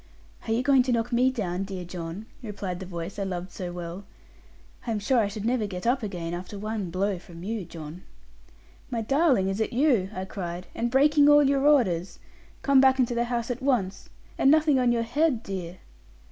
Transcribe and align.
'Are 0.47 0.51
you 0.51 0.63
going 0.63 0.81
to 0.81 0.91
knock 0.91 1.11
me 1.11 1.29
down, 1.29 1.63
dear 1.63 1.85
John?' 1.85 2.25
replied 2.41 2.79
the 2.79 2.87
voice 2.87 3.19
I 3.19 3.23
loved 3.23 3.51
so 3.51 3.71
well; 3.71 4.03
'I 4.87 4.91
am 4.93 4.99
sure 4.99 5.19
I 5.19 5.27
should 5.27 5.45
never 5.45 5.67
get 5.67 5.85
up 5.85 6.01
again, 6.01 6.33
after 6.33 6.57
one 6.57 6.89
blow 6.89 7.19
from 7.19 7.43
you, 7.43 7.65
John.' 7.65 8.01
'My 8.89 9.01
darling, 9.01 9.47
is 9.47 9.59
it 9.61 9.73
you?' 9.73 10.09
I 10.11 10.25
cried; 10.25 10.65
'and 10.73 10.89
breaking 10.89 11.29
all 11.29 11.43
your 11.47 11.67
orders? 11.67 12.17
Come 12.63 12.81
back 12.81 12.97
into 12.97 13.13
the 13.13 13.25
house 13.25 13.51
at 13.51 13.61
once: 13.61 14.09
and 14.39 14.49
nothing 14.49 14.79
on 14.79 14.91
your 14.91 15.03
head, 15.03 15.43
dear!' 15.43 15.77